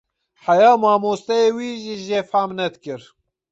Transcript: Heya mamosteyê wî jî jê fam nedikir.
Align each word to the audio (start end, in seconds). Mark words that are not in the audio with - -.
Heya 0.45 0.71
mamosteyê 0.81 1.49
wî 1.55 1.69
jî 1.83 1.95
jê 2.07 2.21
fam 2.31 2.49
nedikir. 2.59 3.01